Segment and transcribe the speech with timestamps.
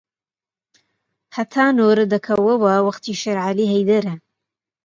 [1.35, 4.13] هەتا نۆرە دەکەوەوە وەختی شێرعەلی هەیدەرە